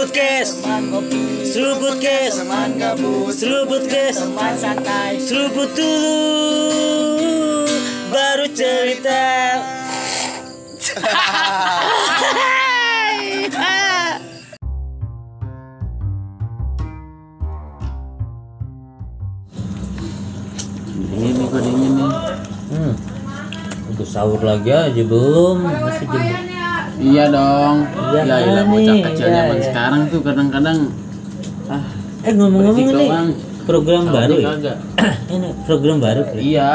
Seruput 0.00 0.16
kes 0.16 0.48
Seruput 1.44 1.96
kes 2.00 2.32
Seruput 3.36 3.84
kes 3.84 4.16
Seruput 5.28 5.70
dulu. 5.76 6.16
Baru 8.08 8.48
cerita. 8.48 9.60
Ini 20.96 21.28
nih 21.28 21.44
kok 21.44 21.60
dingin 21.60 21.92
nih. 22.00 22.12
Hmm. 22.72 22.92
Untuk 23.92 24.08
sahur 24.08 24.40
lagi 24.40 24.72
aja 24.72 25.02
belum. 25.04 25.68
Masih 25.68 26.08
jam 26.08 26.49
Iya 27.00 27.24
dong. 27.32 27.76
Iya 28.12 28.22
Ya 28.22 28.36
ilah 28.44 28.64
nih, 28.64 28.70
bocah 28.70 28.96
kecil 29.08 29.26
iya, 29.26 29.34
zaman 29.40 29.56
iya. 29.56 29.64
sekarang 29.66 30.00
tuh 30.08 30.20
kadang-kadang 30.20 30.78
ah 31.66 31.84
Eh 32.20 32.32
ngomong-ngomong 32.36 32.88
nih. 32.92 33.10
Program 33.64 34.04
baru 34.08 34.34
ya? 34.36 34.52
Ini 35.34 35.48
program 35.64 35.96
baru 35.98 36.20
ya? 36.28 36.40
Iya. 36.40 36.70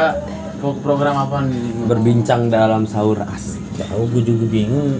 Pro- 0.58 0.80
Program 0.82 1.16
apa 1.20 1.46
nih? 1.46 1.86
berbincang 1.86 2.48
dalam 2.48 2.88
sahur 2.88 3.20
asik 3.22 3.62
Tahu 3.76 4.08
gue 4.10 4.24
juga 4.24 4.46
bingung. 4.48 4.98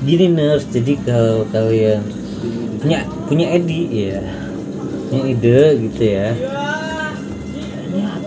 Gini 0.00 0.28
nurse, 0.28 0.68
jadi 0.70 0.92
kalau 1.02 1.44
kalian 1.48 2.00
punya 2.80 3.04
punya 3.26 3.46
ide 3.52 3.80
ya, 3.88 4.20
punya 5.08 5.24
ide 5.28 5.60
gitu 5.88 6.02
ya. 6.04 6.28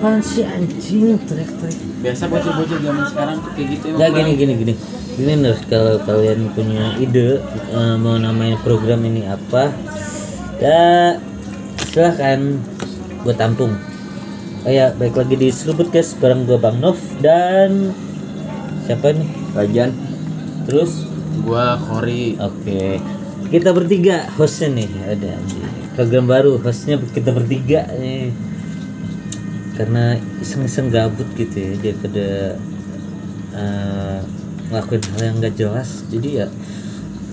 Apaan 0.03 0.19
sih 0.19 0.43
anjing 0.43 1.15
teriak-teriak? 1.15 1.79
Biasa 2.03 2.27
bocah-bocah 2.27 2.75
zaman 2.75 3.07
sekarang 3.07 3.37
tuh 3.39 3.51
kayak 3.55 3.67
gitu. 3.71 3.85
Nggak 3.95 4.09
gini 4.11 4.31
gini 4.35 4.53
gini. 4.59 4.73
Gini 5.15 5.33
nurse, 5.39 5.63
kalau 5.71 5.95
kalian 6.03 6.51
punya 6.51 6.99
ide 6.99 7.39
eh, 7.71 7.95
mau 7.95 8.19
namain 8.19 8.59
program 8.67 8.99
ini 9.07 9.23
apa, 9.23 9.71
ya 10.59 11.15
silahkan 11.87 12.59
gue 13.23 13.31
tampung. 13.39 13.79
Oh 14.67 14.71
ya, 14.75 14.91
baik 14.91 15.15
lagi 15.15 15.39
di 15.39 15.47
Seruput 15.55 15.87
guys, 15.87 16.11
bareng 16.19 16.51
gue 16.51 16.59
Bang 16.59 16.83
Nov 16.83 16.99
dan 17.23 17.95
siapa 18.83 19.15
nih? 19.15 19.55
Rajan 19.55 19.95
Terus 20.67 21.07
Gua 21.47 21.79
Kori. 21.79 22.35
Oke, 22.43 22.99
kita 23.47 23.71
bertiga 23.71 24.27
hostnya 24.35 24.83
nih 24.83 24.91
ada 25.07 25.39
program 25.95 26.27
baru 26.27 26.59
hostnya 26.59 26.99
kita 26.99 27.31
bertiga 27.31 27.87
nih 27.95 28.51
karena 29.73 30.17
iseng-iseng 30.37 30.93
gabut 30.93 31.25
gitu 31.33 31.57
ya 31.57 31.73
daripada 31.81 32.57
eh, 33.57 34.19
ngelakuin 34.69 35.01
hal 35.17 35.21
yang 35.21 35.35
gak 35.41 35.55
jelas. 35.57 36.05
Jadi 36.09 36.29
ya 36.41 36.47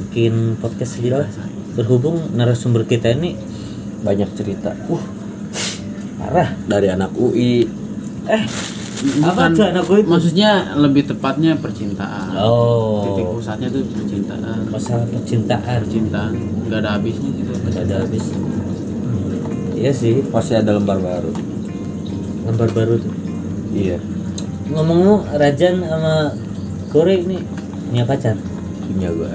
bikin 0.09 0.57
podcast 0.59 0.99
aja 1.01 1.25
lah 1.25 1.31
berhubung 1.77 2.35
narasumber 2.35 2.89
kita 2.89 3.13
ini 3.13 3.37
banyak 4.01 4.29
cerita. 4.33 4.73
Uh 4.89 5.05
parah. 6.21 6.53
Dari 6.65 6.89
anak 6.89 7.13
UI 7.17 7.69
eh 8.29 8.45
apa 9.25 9.49
tuh 9.53 9.65
anak 9.65 9.85
itu? 9.89 10.09
Maksudnya 10.09 10.77
lebih 10.77 11.09
tepatnya 11.13 11.57
percintaan. 11.61 12.37
Titik 12.37 13.25
oh 13.29 13.37
pusatnya 13.37 13.69
tuh 13.69 13.85
percintaan. 13.85 14.69
masalah 14.73 15.05
percintaan. 15.13 15.81
Percintaan. 15.85 16.33
Nggak 16.69 16.81
ada 16.85 16.91
habisnya 16.97 17.31
gitu. 17.37 17.53
Gak 17.69 17.85
ada 17.85 17.97
habis 18.05 18.25
iya 19.77 19.93
sih. 19.93 20.25
Pasti 20.29 20.57
ada 20.57 20.77
lembar 20.77 21.01
baru 21.01 21.59
lembar 22.51 22.70
baru 22.75 22.95
tuh. 22.98 23.12
Iya. 23.70 23.97
Ngomong 24.70 25.27
Rajan 25.34 25.83
sama 25.87 26.34
Kore 26.91 27.23
ini 27.23 27.39
punya 27.91 28.03
pacar? 28.06 28.34
Punya 28.91 29.09
gua. 29.15 29.31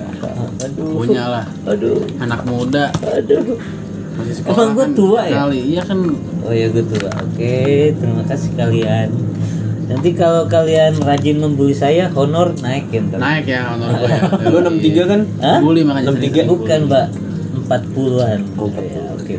Aduh. 0.64 0.92
Punya 1.00 1.24
lah. 1.32 1.46
aduh. 1.64 2.04
Anak 2.20 2.44
muda. 2.44 2.92
Aduh. 3.00 3.56
Masih 4.16 4.36
sekolah. 4.44 4.56
Emang 4.56 4.70
gua 4.76 4.84
kan 4.84 4.92
tua 4.96 5.22
ya? 5.28 5.36
Kali 5.48 5.60
iya 5.64 5.82
kan. 5.84 6.00
Oh 6.44 6.54
ya 6.54 6.68
gue 6.72 6.84
tua. 6.84 7.12
Oke 7.24 7.56
terima 7.96 8.24
kasih 8.28 8.50
kalian. 8.60 9.10
Nanti 9.86 10.10
kalau 10.18 10.50
kalian 10.50 10.98
rajin 11.04 11.38
membuli 11.40 11.76
saya 11.76 12.10
honor 12.18 12.52
naik 12.60 12.90
ya 12.90 13.00
ntar. 13.06 13.20
naik 13.22 13.46
ya 13.46 13.62
honor 13.76 13.92
gue 14.02 14.10
ya. 14.10 14.20
lu 14.52 14.58
63 14.60 15.12
kan? 15.12 15.22
Hah? 15.40 15.60
Bully 15.62 15.82
makanya 15.86 16.12
63. 16.12 16.16
sering-sering 16.16 16.48
bukan 16.50 16.80
mbak. 16.92 17.08
40-an 17.66 18.40
Oh, 18.62 18.70
Ya, 18.70 19.04
oke 19.18 19.36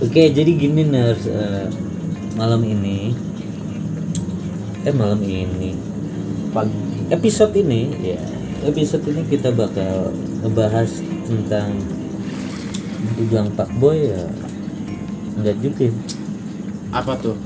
oke. 0.00 0.22
Jadi 0.32 0.50
gini 0.56 0.82
nurse 0.88 1.28
Eh, 1.28 1.66
malam 2.38 2.62
ini. 2.62 3.18
Eh 4.86 4.94
malam 4.94 5.18
ini. 5.26 5.74
Pagi. 6.54 7.10
Episode 7.10 7.56
ini 7.58 7.88
ya 8.04 8.20
episode 8.66 9.06
ini 9.06 9.22
kita 9.30 9.54
bakal 9.54 10.10
ngebahas 10.42 10.90
tentang 11.26 11.78
dibilang 13.18 13.50
pak 13.54 13.70
boy 13.78 14.10
ya. 14.10 14.26
Enggak 15.38 15.56
juga 15.62 15.86
Apa 16.94 17.14
tuh? 17.18 17.36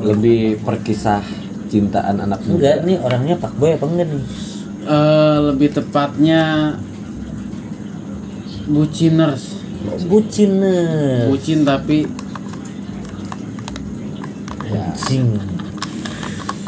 lebih 0.00 0.56
perkisah 0.64 1.20
cintaan 1.68 2.24
anak 2.24 2.40
enggak 2.48 2.80
muda 2.80 2.88
nih 2.88 2.96
orangnya 3.04 3.36
pak 3.36 3.52
boy 3.60 3.76
apa 3.76 3.84
enggak 3.84 4.08
nih? 4.08 4.24
Eh 4.88 5.38
lebih 5.52 5.68
tepatnya 5.74 6.42
buciners. 8.66 9.60
bucin 10.08 10.60
Bucin 11.32 11.64
tapi 11.64 12.04
bucin 15.00 15.40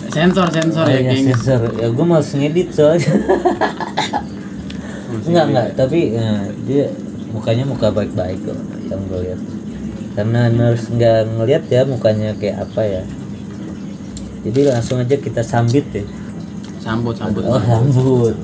sensor 0.09 0.49
sensor 0.49 0.85
oh, 0.85 0.93
ya 0.93 1.01
ya, 1.05 1.13
sensor 1.33 1.61
ya 1.77 1.89
gue 1.93 2.05
males 2.05 2.33
ngedit 2.33 2.69
soalnya 2.73 3.13
enggak 5.29 5.45
enggak 5.53 5.67
tapi 5.77 6.17
ya, 6.17 6.49
dia 6.65 6.85
mukanya 7.33 7.65
muka 7.69 7.93
baik-baik 7.93 8.41
kok 8.45 8.61
yang 8.89 9.01
gue 9.09 9.21
lihat 9.29 9.41
karena 10.13 10.41
nurse 10.53 10.89
nggak 10.93 11.21
ngelihat 11.37 11.65
ya 11.69 11.83
mukanya 11.89 12.37
kayak 12.37 12.65
apa 12.65 12.83
ya 12.85 13.03
jadi 14.45 14.61
langsung 14.77 15.01
aja 15.01 15.17
kita 15.21 15.45
sambit 15.45 15.85
ya 15.93 16.05
Sambut 16.83 17.15
sambut. 17.15 17.47
Oh 17.47 17.63
sambut. 17.63 18.35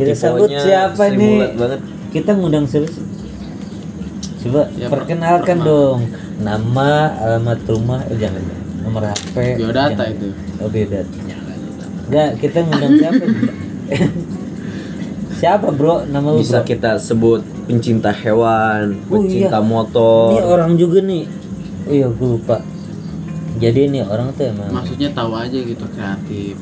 Kita 0.00 0.16
sambut 0.16 0.48
siapa? 0.48 1.12
Mulat 1.12 1.52
banget. 1.60 1.80
Kita 2.08 2.32
ngundang 2.32 2.64
siapa 2.64 2.88
sih? 2.88 3.04
Coba 4.40 4.64
Ya, 4.80 4.88
perkenalkan 4.88 5.60
perkenal. 5.60 5.68
dong. 5.68 6.00
Nama, 6.40 7.20
alamat 7.20 7.60
rumah, 7.68 8.00
eh 8.08 8.16
jangan 8.16 8.40
nomor 8.80 9.02
HP. 9.06 9.34
Biodata 9.56 10.02
itu. 10.06 10.26
Oh 10.58 10.66
biodata. 10.66 11.14
Enggak, 12.06 12.28
kita 12.38 12.56
ngundang 12.62 12.92
siapa? 12.96 13.24
siapa 15.40 15.66
bro? 15.70 16.04
Nama 16.04 16.26
lu 16.26 16.40
bisa 16.40 16.60
bro? 16.60 16.68
kita 16.68 16.90
sebut 16.96 17.40
pencinta 17.64 18.10
hewan 18.10 18.98
Oh, 19.06 19.16
pencinta 19.16 19.56
iya. 19.56 19.60
motor 19.62 20.34
Ini 20.34 20.42
orang 20.42 20.70
juga 20.74 20.98
nih. 21.00 21.24
Oh 21.86 21.92
iya, 21.92 22.06
gue 22.08 22.28
lupa. 22.34 22.56
Jadi 23.60 23.80
ini 23.86 23.98
orang 24.00 24.32
tuh 24.32 24.48
emang. 24.48 24.72
Maksudnya 24.72 25.10
tahu 25.12 25.32
aja 25.34 25.54
gitu 25.54 25.84
kreatif. 25.86 26.54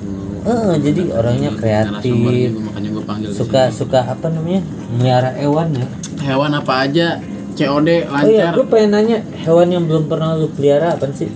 Eh, 0.43 0.73
jadi 0.81 1.01
orangnya 1.13 1.51
kreatif. 1.53 2.11
Narasumbernya, 2.11 2.49
makanya 2.59 2.89
gue 2.91 3.05
panggil 3.05 3.29
Suka 3.31 3.63
suka 3.71 4.01
apa 4.05 4.27
namanya? 4.29 4.63
Melihara 4.91 5.31
hewan 5.33 5.69
ya. 5.75 5.87
hewan 6.19 6.51
apa 6.53 6.73
aja 6.83 7.23
COD 7.55 7.89
Oh 8.05 8.21
iya, 8.27 8.51
lancar. 8.51 8.53
gue 8.53 8.65
pengen 8.67 8.91
nanya 8.91 9.19
hewan 9.39 9.69
yang 9.71 9.85
belum 9.87 10.07
pernah 10.07 10.35
lu 10.35 10.51
pelihara 10.51 10.95
apa 10.95 11.09
sih? 11.13 11.31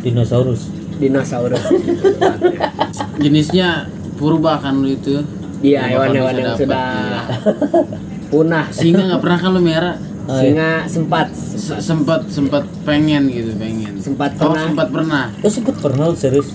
Dinosaurus. 0.00 0.62
dinosaurus 0.96 1.60
Jenisnya 3.18 3.88
purba 4.16 4.56
kan 4.56 4.76
lu 4.76 4.90
itu. 4.90 5.20
iya 5.60 5.84
hewan-hewan 5.86 6.32
yang 6.34 6.46
dapat, 6.50 6.58
sudah 6.58 6.84
iya. 6.90 7.20
punah 8.30 8.66
Singa 8.70 9.02
nggak 9.06 9.20
pernah 9.20 9.38
kan 9.38 9.50
lu 9.50 9.60
merah? 9.60 9.96
Oh, 10.22 10.36
iya. 10.36 10.40
singa 10.42 10.70
sempat 10.86 11.26
Se- 11.32 11.80
sempat 11.80 12.20
sempat 12.28 12.62
pengen 12.82 13.26
gitu 13.26 13.52
pengen. 13.54 13.96
Sempat 13.98 14.36
Oh 14.36 14.48
pernah. 14.48 14.62
sempat 14.62 14.86
pernah. 14.88 15.24
Oh 15.36 15.50
sempet 15.50 15.74
pernah 15.76 16.04
lu 16.06 16.14
serius? 16.14 16.48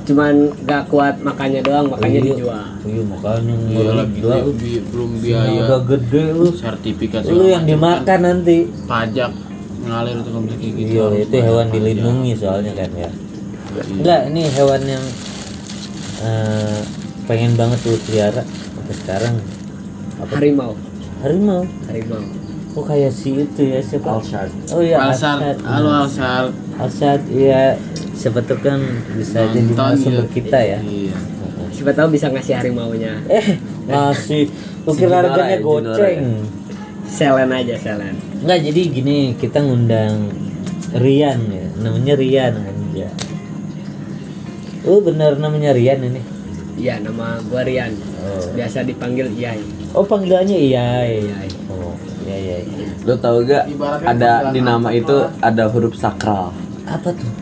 cuman 0.00 0.34
gak 0.64 0.90
kuat 0.90 1.22
makannya 1.22 1.62
doang 1.62 1.86
makanya 1.86 2.18
Iya. 2.18 2.26
dijual 2.26 2.66
Iya 2.82 3.02
makanya 3.04 3.54
Iya 3.62 3.90
lagi 3.94 4.18
gila 4.18 4.36
lu. 4.40 4.52
bi- 4.52 4.82
belum 4.82 5.10
biaya 5.16 5.60
Udah 5.60 5.80
gede 5.86 6.24
lu. 6.32 6.46
sertifikat 6.50 7.20
Lu 7.24 7.46
yang 7.46 7.62
dimakan 7.62 8.02
kan. 8.02 8.18
nanti. 8.18 8.66
pajak 8.84 9.30
ngalir 9.80 10.16
tuh 10.20 10.30
kalau 10.32 10.46
kayak 10.46 10.60
gitu. 10.60 10.92
Iya 10.92 11.04
itu 11.24 11.36
hewan 11.40 11.66
pajak. 11.66 11.74
dilindungi 11.74 12.32
soalnya 12.36 12.72
kan 12.76 12.90
ya. 12.92 13.10
Iya. 13.70 13.82
Enggak, 13.96 14.20
ini 14.28 14.42
hewan 14.50 14.82
yang 14.84 15.04
eh, 16.20 16.78
pengen 17.24 17.52
banget 17.54 17.78
lu 17.86 17.96
pelihara 18.04 18.42
sampai 18.44 18.94
sekarang. 19.00 19.34
Apa? 20.20 20.32
harimau 20.36 20.72
Harimau. 21.24 21.62
harimau 21.88 22.20
Oh 22.70 22.84
kayak 22.86 23.10
si 23.10 23.34
itu 23.34 23.62
ya 23.66 23.80
siapa? 23.82 24.20
Alshad. 24.20 24.46
Oh 24.70 24.78
iya 24.78 25.00
Alshad. 25.02 25.58
halo 25.64 25.90
Alsar. 25.90 26.54
Alshad 26.78 27.20
iya 27.26 27.74
siapa 28.14 28.44
tuh 28.44 28.60
kan 28.60 28.78
bisa 29.16 29.42
jadi 29.48 29.64
Nonton 29.64 29.96
narasumber 29.96 30.24
gitu. 30.28 30.34
kita 30.38 30.58
ya. 30.60 30.78
Iya. 30.78 31.16
siapa 31.72 31.96
tahu 31.96 32.12
bisa 32.12 32.28
ngasih 32.28 32.54
harimaunya 32.60 33.24
Eh 33.24 33.56
kira 33.88 35.16
Junora 35.16 35.28
harganya 35.32 35.48
ya, 35.48 35.58
Junora 35.58 35.96
goceng. 35.96 36.20
selen 37.08 37.50
aja 37.50 37.74
selen 37.80 38.14
Enggak 38.40 38.58
jadi 38.72 38.80
gini 38.88 39.16
kita 39.36 39.60
ngundang 39.60 40.32
Rian 40.96 41.40
ya 41.52 41.66
namanya 41.76 42.14
Rian 42.16 42.54
aja. 42.56 43.08
Oh 44.88 45.04
bener 45.04 45.36
namanya 45.36 45.76
Rian 45.76 46.00
ini. 46.00 46.24
Iya 46.80 47.04
nama 47.04 47.36
gua 47.52 47.62
Rian. 47.68 47.92
Oh. 48.24 48.48
Biasa 48.56 48.88
dipanggil 48.88 49.28
Iyai. 49.36 49.60
Oh 49.92 50.08
panggilannya 50.08 50.56
iya. 50.56 51.04
Iyai. 51.04 51.48
Oh 51.68 51.92
iya 52.24 52.64
iya. 52.64 52.88
Lo 53.04 53.20
tau 53.20 53.44
gak 53.44 53.68
Ibaratnya 53.68 54.08
ada 54.08 54.32
di 54.52 54.60
nama 54.64 54.88
apa? 54.88 54.96
itu 54.96 55.16
ada 55.40 55.64
huruf 55.68 55.96
sakral 55.96 56.52
Apa 56.88 57.12
tuh? 57.12 57.32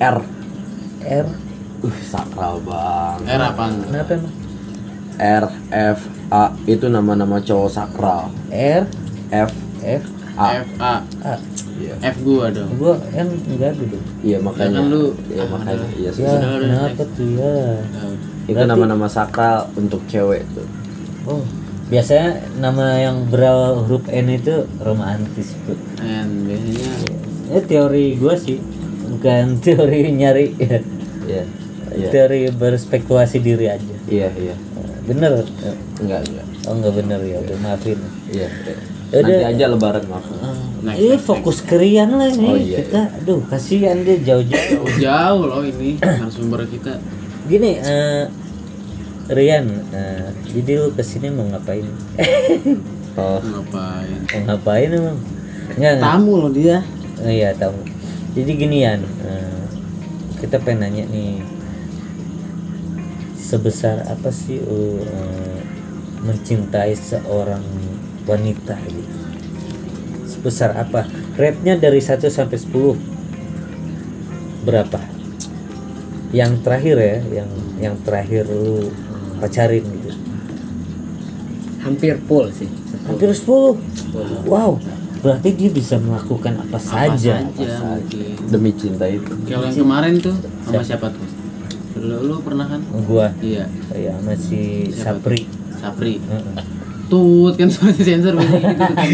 R. 0.00 0.18
R. 1.08 1.26
Uh 1.80 1.98
sakral 2.04 2.60
bang. 2.60 3.18
R 3.24 3.42
apa? 3.48 3.64
Kenapa 3.72 4.10
emang? 4.12 4.34
R 5.16 5.44
F 5.72 5.98
A 6.28 6.52
itu 6.68 6.86
nama-nama 6.92 7.40
cowok 7.40 7.70
sakral. 7.72 8.28
R 8.52 8.84
F 9.32 9.52
F 9.80 10.04
A. 10.34 10.46
F 10.58 10.68
A 10.76 10.94
A. 11.22 11.34
Iya. 11.74 11.94
F 12.04 12.16
gua 12.20 12.46
dong. 12.48 12.70
Gua 12.74 12.94
N 13.08 13.28
enggak 13.46 13.74
dulu. 13.74 13.98
Iya 14.20 14.38
makanya. 14.38 14.78
kan 14.78 14.84
lu- 14.86 15.16
Iya 15.26 15.44
makanya. 15.46 15.86
Iya. 15.90 16.00
Ya 16.00 16.10
susah. 16.10 16.26
Sudah, 16.32 16.50
udah, 16.52 16.68
kenapa 16.68 17.02
tuh 17.10 17.28
ya? 17.30 17.54
Itu 18.44 18.62
nama-nama 18.62 19.06
sakral 19.06 19.58
untuk 19.74 20.00
cewek 20.04 20.42
tuh. 20.50 20.66
Oh 21.24 21.42
biasanya 21.84 22.40
nama 22.56 22.96
yang 22.98 23.28
berawal 23.28 23.84
huruf 23.84 24.08
N 24.08 24.26
itu 24.30 24.64
romantis 24.78 25.52
bro. 25.60 25.76
And 26.00 26.48
biasanya 26.48 26.92
Ini 27.44 27.60
teori 27.62 28.06
gua 28.16 28.34
sih 28.34 28.56
bukan 29.06 29.56
teori 29.64 30.08
nyari 30.10 30.56
Iya. 30.56 30.80
Iya. 31.92 32.08
teori 32.10 32.48
berspekulasi 32.50 33.38
diri 33.38 33.68
aja 33.68 33.94
Iya 34.04 34.28
iya. 34.34 34.56
bener 35.04 35.44
Enggak 36.00 36.24
enggak. 36.24 36.46
oh 36.64 36.74
nggak 36.74 36.94
bener 36.96 37.20
ya 37.22 37.36
udah 37.38 37.56
maafin 37.60 38.00
Iya. 38.26 38.48
iya. 38.48 38.76
Yaudah. 39.14 39.30
Nanti 39.30 39.44
aja 39.46 39.64
lebaran 39.70 40.04
maaf. 40.04 40.26
Next, 40.84 40.98
ini 40.98 41.14
next, 41.14 41.24
fokus 41.24 41.58
kerian 41.62 42.10
lah 42.12 42.28
nih 42.28 42.44
Oh, 42.44 42.58
iya, 42.58 42.76
kita 42.82 43.00
aduh 43.14 43.40
kasihan 43.46 43.96
dia 44.02 44.20
jauh-jauh 44.20 44.84
jauh 45.00 45.42
loh 45.46 45.62
ini 45.62 45.96
narasumber 45.96 46.66
kita. 46.66 47.00
gini 47.44 47.78
eh 47.78 48.28
Rian 49.26 49.64
eh, 49.88 50.28
jadi 50.44 50.72
lu 50.78 50.92
ke 50.92 51.00
sini 51.00 51.30
mau 51.30 51.46
ngapain 51.46 51.88
Oh. 53.16 53.38
Ngapain? 53.40 54.18
mau 54.26 54.40
ngapain 54.50 54.88
emang 54.90 55.16
nggak 55.72 55.92
nggak 55.94 56.04
Tamu 56.04 56.32
loh 56.36 56.50
dia. 56.50 56.82
Oh, 57.16 57.30
iya 57.30 57.54
tahu 57.54 57.72
jadi 58.34 58.52
ginian 58.52 59.00
eh, 59.22 59.62
kita 60.36 60.60
pengen 60.60 60.84
nanya 60.84 61.08
nih 61.08 61.40
sebesar 63.34 64.04
apa 64.04 64.28
sih 64.28 64.58
lu 64.58 65.00
eh, 65.00 65.60
mencintai 66.20 66.92
seorang 66.92 67.64
wanita 68.24 68.76
gitu 68.84 69.03
sebesar 70.44 70.76
apa 70.76 71.08
rate-nya 71.40 71.80
dari 71.80 72.04
1 72.04 72.20
sampai 72.28 72.60
10 72.60 73.00
berapa 74.60 75.00
yang 76.36 76.60
terakhir 76.60 77.00
ya 77.00 77.16
yang 77.32 77.48
yang 77.80 77.96
terakhir 78.04 78.44
lu 78.44 78.92
pacarin 79.40 79.80
gitu 79.80 80.12
Hampir 81.80 82.16
full 82.24 82.48
sih. 82.52 82.68
hampir 83.08 83.32
10 83.32 83.44
wow 84.44 84.76
berarti 85.20 85.48
dia 85.52 85.72
bisa 85.72 85.96
melakukan 85.96 86.60
apa 86.60 86.76
Apa 86.76 87.16
saja 87.16 87.40
saja 87.40 87.80
mungkin. 87.80 88.36
Demi 88.44 88.76
cinta 88.76 89.08
itu. 89.08 89.32
Kalau 89.48 89.64
yang 89.64 89.76
kemarin 89.80 90.20
tuh 90.20 90.36
sama 90.60 90.84
siapa 90.84 91.08
tuh? 91.08 91.24
Lu, 91.96 92.20
lu 92.28 92.36
pernah 92.44 92.68
kan? 92.68 92.84
gua 93.08 93.32
Iya. 93.40 93.64
ya 93.92 94.12
masih 94.20 94.92
Siapa 94.92 95.24
Sapri 95.24 95.48
Sapri. 95.80 96.20
Heeh. 96.20 96.64
Tut 97.08 97.56
kan 97.56 97.68
suara 97.68 97.96
sensor 97.96 98.36
gitu 98.36 98.56
kan. 98.60 98.76
kan. 98.76 99.08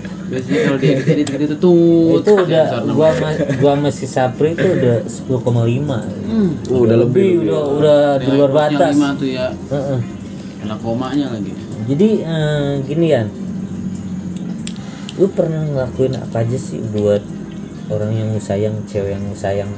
Biasanya 0.26 0.58
kalau 0.60 0.78
dia 0.78 0.92
edit 0.96 1.28
edit 1.28 1.46
itu 1.46 1.56
tut. 1.56 2.18
itu 2.18 2.32
udah 2.34 2.64
gua 2.88 3.08
ma- 3.14 3.40
gua 3.56 3.72
masih 3.76 4.06
Sapri 4.06 4.52
itu 4.52 4.66
udah 4.66 4.96
10,5 5.02 6.02
Hmm. 6.26 6.50
Oh, 6.68 6.82
udah 6.82 6.98
lebih. 6.98 7.42
udah 7.42 7.62
udah 7.72 7.98
di 8.18 8.28
luar 8.28 8.50
Yang 8.50 8.58
batas 8.58 8.92
lima 8.92 9.10
tuh 9.14 9.28
ya. 9.28 9.46
Heeh. 9.70 9.98
Kena 10.58 10.74
komanya 10.76 11.26
lagi. 11.30 11.52
jadi 11.84 12.08
eh, 12.20 12.70
gini 12.82 13.06
ya 13.08 13.22
lu 15.14 15.26
pernah 15.28 15.62
ngelakuin 15.64 16.12
apa 16.14 16.42
aja 16.42 16.58
sih 16.58 16.82
buat 16.84 17.22
orang 17.88 18.12
yang 18.12 18.28
lu 18.28 18.40
sayang 18.40 18.84
cewek 18.84 19.14
yang 19.14 19.22
lu 19.22 19.32
sayang 19.34 19.70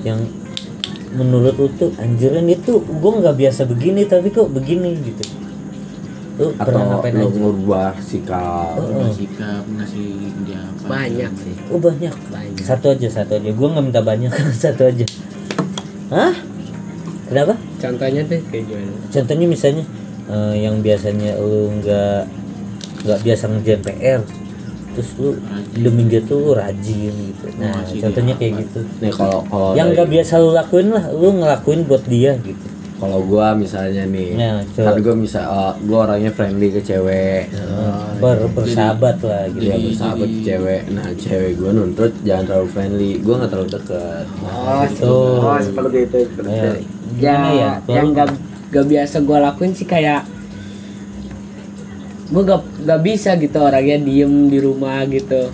yang 0.00 0.22
menurut 1.10 1.52
lu 1.52 1.68
tuh 1.74 1.90
anjuran 1.96 2.46
itu 2.46 2.78
gua 2.94 3.18
nggak 3.18 3.36
biasa 3.36 3.66
begini 3.66 4.04
tapi 4.04 4.30
kok 4.30 4.48
begini 4.48 4.94
gitu 5.02 5.26
lu 6.38 6.54
Atau 6.54 6.78
ngapain 6.78 7.12
lo 7.12 7.26
aja 7.26 7.34
ngubah 7.36 7.90
sikap. 7.98 8.74
Berubah 8.74 9.10
sikap 9.10 9.62
ngasih 9.68 10.06
dia 10.42 10.60
apa? 10.62 10.86
Banyak 10.88 11.32
sih. 11.36 11.54
oh 11.68 11.78
banyak 11.78 12.14
Banyak. 12.30 12.62
satu 12.62 12.86
aja 12.88 13.08
satu 13.12 13.32
aja 13.34 13.50
gua 13.50 13.68
nggak 13.70 13.84
minta 13.84 14.00
banyak 14.00 14.30
satu 14.64 14.86
aja 14.86 15.04
hah 16.08 16.32
kenapa 17.26 17.54
Contohnya 17.76 18.22
tuh 18.24 18.38
kayak 18.44 18.64
gimana? 18.64 18.92
contohnya 19.08 19.46
misalnya 19.46 19.84
eh, 20.26 20.54
yang 20.58 20.78
biasanya 20.78 21.36
lu 21.36 21.74
nggak 21.76 22.22
nggak 23.00 23.18
biasa 23.20 23.44
ngerjain 23.48 23.82
PR 23.82 24.20
terus 24.90 25.10
lu 25.16 25.30
demi 25.74 26.02
dia 26.06 26.18
tuh 26.20 26.38
lu 26.40 26.50
rajin 26.52 27.12
gitu 27.12 27.44
nah 27.56 27.70
Ngasih 27.76 27.98
contohnya 28.00 28.34
kayak 28.34 28.52
apa? 28.52 28.60
gitu 28.62 28.80
Nih 28.98 29.12
kalau 29.12 29.38
kalau 29.44 29.70
yang 29.74 29.88
nggak 29.90 30.08
biasa 30.08 30.32
lu 30.36 30.50
lakuin 30.50 30.88
lah 30.88 31.04
lu 31.08 31.28
ngelakuin 31.34 31.80
buat 31.84 32.02
dia 32.04 32.34
gitu 32.38 32.66
kalau 32.98 33.22
gua 33.22 33.54
misalnya 33.54 34.02
nih, 34.04 34.34
Nah, 34.34 34.58
coba. 34.68 34.86
kan 34.90 34.96
gua 35.00 35.14
misal 35.14 35.44
oh, 35.46 35.72
gua 35.82 35.98
orangnya 36.04 36.30
friendly 36.30 36.68
ke 36.68 36.80
cewek. 36.80 37.46
ber 38.18 38.50
bersahabat 38.50 39.22
lah 39.22 39.46
gitu 39.48 39.62
Dia 39.62 39.78
bersahabat 39.78 40.28
ke 40.28 40.40
cewek. 40.44 40.82
Nah, 40.90 41.06
cewek 41.14 41.52
gua 41.54 41.70
nuntut 41.72 42.10
jangan 42.20 42.44
terlalu 42.44 42.68
friendly. 42.68 43.10
Gua 43.18 43.34
nggak 43.38 43.50
terlalu 43.50 43.70
deket. 43.72 44.26
Oh, 44.40 44.82
Gitu. 44.84 45.14
oh 45.38 45.58
seperti 45.58 45.98
itu. 46.04 46.18
Seperti 46.26 46.50
Ya, 46.50 46.74
Ya, 47.18 47.38
ya? 47.50 47.72
yang 47.88 48.10
gak, 48.12 48.30
gak 48.68 48.84
biasa 48.84 49.16
gue 49.20 49.38
lakuin 49.40 49.72
sih 49.72 49.82
kayak 49.84 50.22
gue 52.28 52.42
gak, 52.44 52.60
gak 52.84 53.00
bisa 53.00 53.34
gitu 53.34 53.58
orangnya 53.58 53.96
diem 53.98 54.46
di 54.46 54.58
rumah 54.58 55.00
gitu. 55.04 55.48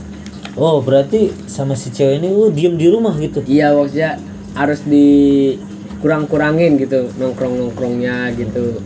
oh 0.54 0.78
berarti 0.78 1.30
sama 1.46 1.72
si 1.72 1.88
cewek 1.88 2.18
ini 2.18 2.28
lu 2.28 2.50
diem 2.50 2.74
di 2.74 2.86
rumah 2.86 3.14
gitu 3.14 3.42
Iya 3.44 3.70
maksudnya 3.72 4.18
harus 4.52 4.82
di 4.82 5.08
kurang-kurangin 6.04 6.76
gitu 6.76 7.08
nongkrong 7.16 7.56
nongkrongnya 7.56 8.28
gitu. 8.34 8.76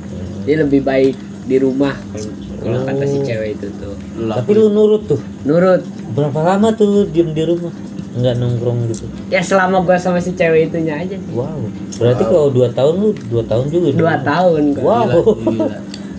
Dia 0.45 0.63
lebih 0.63 0.81
baik 0.81 1.19
di 1.45 1.59
rumah 1.59 1.99
kalau- 2.07 2.35
kalau 2.59 2.79
kata 2.85 3.05
si 3.05 3.19
cewek 3.21 3.51
itu 3.53 3.67
tuh. 3.75 3.95
Tapi 4.17 4.51
lu 4.53 4.67
nurut 4.69 5.03
tuh 5.05 5.19
Nurut. 5.43 5.83
berapa 6.09 6.41
lama 6.45 6.71
tuh 6.73 6.87
lu 6.87 7.01
diem 7.05 7.31
di 7.33 7.43
rumah 7.43 7.75
nggak 8.11 8.35
nongkrong 8.37 8.89
gitu 8.89 9.05
Ya 9.29 9.39
selama 9.41 9.79
gue 9.81 9.95
sama 9.97 10.19
si 10.19 10.33
cewek 10.33 10.69
itunya 10.69 10.95
aja. 10.97 11.15
sih. 11.15 11.31
wow 11.33 11.59
berarti 11.95 12.23
kalau 12.25 12.49
dua 12.49 12.69
tahun 12.69 12.95
lu 12.97 13.09
dua 13.25 13.43
tahun 13.45 13.65
juga 13.69 13.87
Dua 13.93 14.13
dong. 14.13 14.25
tahun 14.25 14.63
gua. 14.73 14.83
wow 14.83 15.23
gila. 15.45 15.77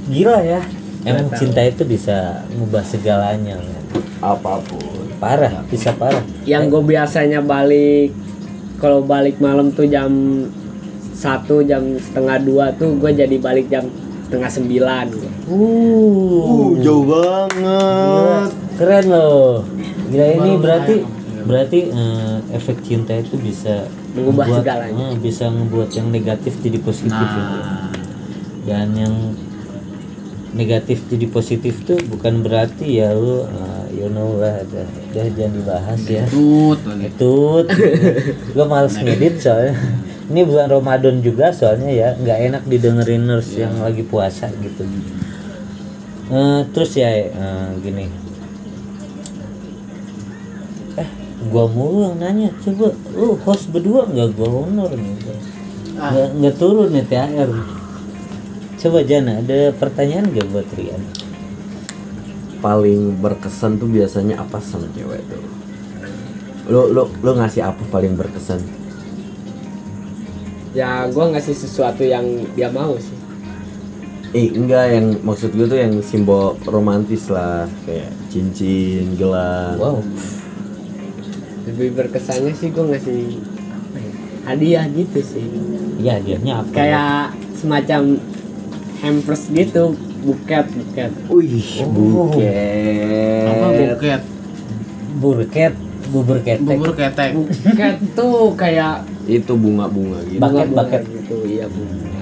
gila 0.07 0.37
ya 0.41 0.61
emang 1.01 1.27
cinta 1.33 1.59
itu 1.61 1.83
bisa 1.83 2.17
ngubah 2.51 2.83
segalanya 2.83 3.55
men. 3.57 3.79
Apa 4.19 4.59
pun. 4.61 5.07
parah 5.17 5.63
bisa 5.65 5.91
parah 5.91 6.23
yang 6.43 6.67
gue 6.67 6.79
biasanya 6.81 7.39
balik 7.41 8.15
kalau 8.77 8.99
balik 9.01 9.35
malam 9.37 9.67
tuh 9.69 9.83
jam 9.85 10.07
satu 11.19 11.59
jam 11.61 11.83
setengah 11.95 12.39
dua 12.39 12.65
tuh 12.73 12.95
gue 12.95 13.11
jadi 13.13 13.35
balik 13.37 13.67
jam 13.67 13.83
setengah 14.23 14.47
sembilan 14.47 15.05
uh, 15.49 16.69
jauh 16.79 17.03
banget. 17.03 18.47
keren 18.73 19.05
loh 19.05 19.67
gila 20.07 20.25
ini 20.33 20.51
berarti 20.55 20.95
berarti 21.41 21.79
eh, 21.87 22.37
efek 22.51 22.79
cinta 22.81 23.13
itu 23.13 23.35
bisa 23.35 23.89
Mengubah 24.09 24.45
ngebuat- 24.45 24.59
segalanya. 24.61 25.05
eh, 25.05 25.17
bisa 25.17 25.45
ngebuat 25.47 25.89
yang 25.91 26.07
negatif 26.09 26.53
jadi 26.59 26.79
positif 26.79 27.11
ya. 27.29 27.43
Nah, 27.43 27.89
dan 28.63 28.87
yang 28.93 29.15
negatif 30.51 31.05
jadi 31.05 31.25
positif 31.27 31.83
tuh 31.83 31.97
bukan 32.07 32.41
berarti 32.41 32.97
ya 32.97 33.13
lu 33.13 33.43
eh, 33.43 33.68
you 33.93 34.07
know 34.09 34.37
lah 34.37 34.61
udah, 34.63 34.87
udah 35.11 35.25
jangan 35.33 35.53
dibahas 35.57 36.01
ya. 36.05 36.23
Tut 36.29 36.79
itu 36.99 37.35
gue 38.55 38.65
males 38.65 38.95
ngedit 38.97 39.35
soalnya. 39.41 39.73
Ini 40.29 40.41
bulan 40.45 40.69
Ramadan 40.69 41.25
juga 41.25 41.49
soalnya 41.49 41.89
ya 41.89 42.13
nggak 42.13 42.39
enak 42.53 42.63
didengerin 42.69 43.25
nurse 43.25 43.57
yang 43.57 43.73
lagi 43.81 44.05
puasa 44.05 44.49
gitu. 44.61 44.85
Eh, 46.29 46.61
terus 46.69 46.93
ya 46.93 47.09
eh, 47.09 47.69
gini. 47.81 48.05
Eh 50.93 51.09
gua 51.47 51.65
mulu 51.71 52.11
yang 52.11 52.19
nanya 52.19 52.51
coba 52.59 52.91
lu 53.15 53.39
host 53.47 53.71
berdua 53.71 54.05
nggak 54.05 54.35
gua 54.35 54.67
honor 54.67 54.91
nih 54.91 55.15
nggak 55.95 56.27
nggak 56.35 56.55
turun 56.59 56.91
nih 56.91 57.05
THR 57.07 57.49
coba 58.79 58.99
Jana 59.03 59.43
ada 59.43 59.75
pertanyaan 59.75 60.31
gak 60.31 60.47
buat 60.51 60.67
Rian 60.75 61.03
Paling 62.59 63.17
berkesan 63.23 63.79
tuh 63.79 63.87
biasanya 63.87 64.43
apa 64.43 64.59
sama 64.59 64.87
cewek 64.91 65.23
tuh? 65.31 65.43
Lu 66.67 66.91
lu 66.91 67.07
lu 67.23 67.31
ngasih 67.39 67.63
apa 67.65 67.81
paling 67.89 68.13
berkesan? 68.19 68.79
ya 70.73 71.09
gue 71.09 71.25
ngasih 71.33 71.55
sesuatu 71.57 72.05
yang 72.05 72.25
dia 72.53 72.69
mau 72.69 72.93
sih 72.97 73.17
Eh 74.29 74.53
enggak 74.53 74.93
yang 74.93 75.05
maksud 75.25 75.57
gue 75.57 75.65
tuh 75.65 75.79
yang 75.81 76.05
simbol 76.05 76.53
romantis 76.69 77.33
lah 77.33 77.65
kayak 77.89 78.13
cincin, 78.29 79.17
gelang. 79.17 79.73
wow 79.81 79.97
lebih 81.65 81.97
berkesannya 81.97 82.53
sih 82.53 82.69
gue 82.69 82.85
ngasih 82.85 83.21
apa 83.73 83.97
ya, 83.97 84.11
hadiah 84.45 84.85
gitu 84.93 85.19
sih 85.25 85.45
ya 85.97 86.21
hadiahnya 86.21 86.53
apa 86.61 86.69
kayak 86.69 87.21
semacam 87.57 88.21
hampers 89.01 89.49
gitu 89.49 89.97
buket 90.19 90.65
buket 90.67 91.11
Wih, 91.27 91.67
Oh. 91.81 92.31
apa 93.45 93.65
buket. 93.67 93.89
buket 93.89 94.21
burket 95.19 95.73
bubur 96.09 96.37
ketek 96.41 96.63
bubur 96.63 96.91
ketek 96.91 97.31
buket 97.35 97.95
tuh 98.13 98.53
kayak 98.55 99.05
Itu 99.25 99.53
bunga-bunga 99.53 100.25
gitu. 100.25 100.41
Buket, 100.41 100.67
buket. 100.69 101.01
gitu 101.05 101.35
iya 101.45 101.65
bunga 101.67 102.21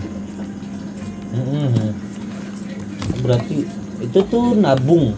Mhm. 1.27 1.89
berarti 3.17 3.55
itu 3.99 4.19
tuh 4.23 4.45
nabung 4.55 5.13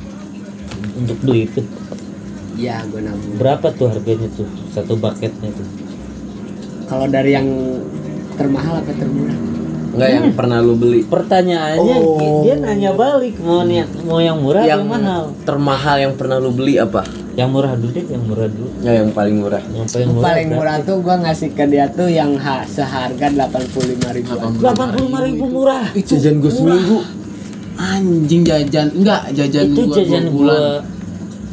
untuk 0.93 1.17
beli 1.21 1.45
itu 1.45 1.62
iya 2.55 2.83
gue 2.86 3.00
nabung 3.00 3.33
berapa 3.38 3.67
tuh 3.71 3.88
harganya 3.89 4.27
tuh 4.29 4.48
satu 4.69 4.93
baketnya 4.95 5.50
tuh 5.51 5.67
kalau 6.86 7.05
dari 7.05 7.31
yang 7.33 7.48
termahal 8.36 8.79
apa 8.79 8.91
termurah 8.93 9.38
Enggak 9.89 10.10
yang 10.10 10.27
pernah 10.38 10.58
lu 10.62 10.74
beli. 10.77 11.01
pertanyaannya 11.05 11.98
Oh. 12.00 12.46
dia 12.46 12.55
nanya 12.62 12.91
balik 12.93 13.36
mau 13.41 13.65
yang 13.65 13.89
mau 14.05 14.19
yang 14.22 14.38
murah 14.38 14.62
atau 14.62 14.69
yang 14.69 14.81
yang 14.86 14.89
mahal? 14.89 15.24
termahal 15.43 15.96
yang 15.98 16.13
pernah 16.13 16.38
lu 16.38 16.51
beli 16.53 16.77
apa? 16.77 17.01
yang 17.34 17.50
murah 17.55 17.72
dulu 17.72 17.91
deh 17.96 18.03
yang 18.03 18.24
murah 18.27 18.48
dulu. 18.51 18.69
Ya 18.84 18.91
yang 19.00 19.10
paling 19.15 19.36
murah. 19.39 19.63
yang 19.72 19.88
paling 19.88 20.10
murah 20.12 20.27
paling 20.27 20.48
murah 20.51 20.75
tuh 20.84 20.98
gue 21.00 21.15
ngasih 21.24 21.50
ke 21.55 21.63
dia 21.72 21.86
tuh 21.88 22.10
yang 22.12 22.36
ha, 22.36 22.67
seharga 22.67 23.27
85 23.31 24.15
ribu. 24.15 24.29
delapan 24.60 24.88
puluh 24.91 25.08
lima 25.08 25.19
ribu 25.24 25.43
murah. 25.48 25.86
itu 25.96 26.19
Jajan 26.19 26.43
gue 26.43 26.51
seminggu. 26.51 27.00
anjing 27.79 28.43
jajan 28.43 28.91
enggak 28.91 29.31
jajan 29.31 29.65
itu 29.72 29.81
gua 29.88 29.96
jajan 29.96 30.24
dua 30.27 30.36
bulan. 30.36 30.60
gua 30.60 30.75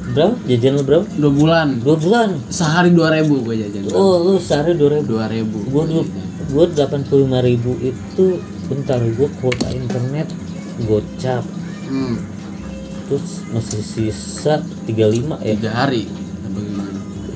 berapa? 0.07 0.35
Jajan 0.51 0.73
lu 0.75 0.83
berapa? 0.83 1.05
Dua 1.15 1.33
bulan. 1.35 1.67
Dua 1.83 1.97
bulan? 1.99 2.29
Sehari 2.51 2.91
dua 2.91 3.09
ribu 3.15 3.35
gue 3.47 3.55
jajan. 3.63 3.83
Oh 3.95 4.15
lu 4.27 4.35
sehari 4.43 4.75
dua 4.75 4.99
ribu? 4.99 5.07
Dua 5.07 5.25
ribu. 5.31 5.59
Gua 5.71 5.85
dua 5.87 6.03
puluh 6.51 7.27
lima 7.27 7.43
ribu 7.43 7.75
itu 7.83 8.39
bentar 8.71 9.03
gua 9.19 9.29
kuota 9.43 9.69
internet 9.75 10.31
gocap. 10.87 11.43
Hmm, 11.87 12.19
terus 13.07 13.47
masih 13.55 13.83
sisa 13.83 14.63
35 14.87 15.43
ya? 15.43 15.55
Tiga 15.55 15.71
hari. 15.73 16.05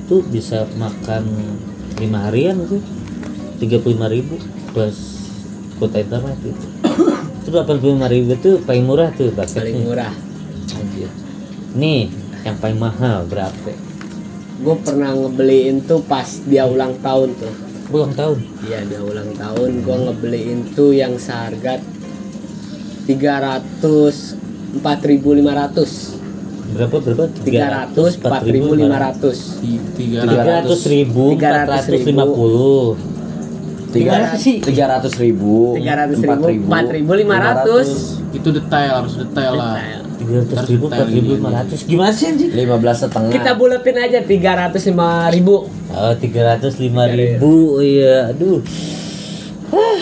Itu 0.06 0.26
bisa 0.26 0.66
makan 0.74 1.22
lima 2.02 2.26
harian 2.26 2.58
tuh 2.66 2.82
tiga 3.62 3.78
puluh 3.78 4.10
ribu 4.10 4.38
plus 4.74 5.26
kuota 5.78 6.02
internet 6.02 6.38
itu. 6.42 6.66
Itu 7.40 7.48
delapan 7.54 7.76
puluh 7.78 7.96
ribu 8.10 8.32
tuh 8.38 8.54
paling 8.62 8.84
murah 8.84 9.10
tuh 9.14 9.30
paling 9.30 9.54
paketnya 9.54 9.80
murah. 9.86 10.14
Anjir. 10.70 11.10
nih 11.76 12.10
yang 12.42 12.56
paling 12.58 12.78
mahal 12.78 13.26
berapa? 13.28 13.70
Gue 14.60 14.76
pernah 14.80 15.12
ngebeliin 15.16 15.84
tuh 15.88 16.04
pas 16.04 16.26
dia 16.44 16.68
ulang 16.68 16.98
tahun 17.00 17.32
tuh 17.36 17.69
ulang 17.92 18.14
tahun? 18.14 18.38
Iya 18.62 18.78
dia 18.84 19.00
ulang 19.00 19.30
tahun. 19.34 19.70
Gue 19.82 19.96
ngebeliin 20.00 20.58
tuh 20.72 20.90
yang 20.90 21.14
seharga 21.16 21.82
300 23.06 24.38
4.500 24.70 26.20
berapa 26.70 26.96
berapa? 27.02 27.24
300 27.42 28.22
4.500 28.22 29.58
Ti- 29.58 29.82
tiga 29.98 30.18
tiga 30.22 30.42
ratus 30.46 30.80
ribu 30.86 31.34
empat 31.34 31.66
300 31.66 31.66
ratus 31.66 31.86
ribu. 31.90 32.06
lima 32.06 32.24
puluh. 32.24 32.86
Tiga 33.90 34.38
sih? 34.38 34.62
tiga 34.62 34.84
ratus 34.88 35.18
ribu. 35.18 35.74
300 35.74 36.22
empat 36.22 36.38
ribu 36.46 37.10
4.500 37.10 38.38
itu 38.38 38.48
detail 38.54 38.92
harus 39.02 39.14
detail 39.18 39.52
lah. 39.58 39.82
Tiga 40.14 40.46
ratus 40.46 40.62
ribu 40.70 40.84
empat 40.86 41.08
ribu 41.10 41.30
lima 41.34 41.50
ratus. 41.50 41.78
Gimana 41.82 42.12
sih 42.14 42.30
Lima 42.54 42.78
belas 42.78 43.02
setengah. 43.02 43.34
kita 43.34 43.58
buletin 43.58 43.96
aja 43.98 44.22
305 44.22 45.34
ribu 45.34 45.66
oh 45.94 46.14
tiga 46.18 46.54
ratus 46.54 46.78
lima 46.78 47.10
ribu 47.10 47.82
iya 47.82 48.30
aduh. 48.30 48.62
Hah, 49.70 50.00